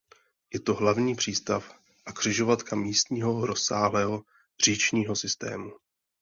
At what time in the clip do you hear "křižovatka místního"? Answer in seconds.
2.13-3.45